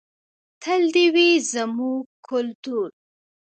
[0.61, 2.89] تل دې وي زموږ کلتور.